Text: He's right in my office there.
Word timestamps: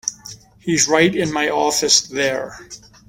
He's 0.57 0.87
right 0.87 1.15
in 1.15 1.31
my 1.31 1.49
office 1.51 2.01
there. 2.01 2.59